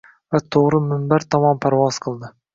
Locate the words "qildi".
2.09-2.35